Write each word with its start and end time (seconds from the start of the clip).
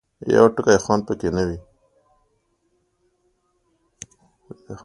یو 0.35 0.45
ټکی 0.55 0.77
خوند 0.83 1.01
پکې 1.07 1.29
نه 1.35 1.43
وي. 1.47 1.57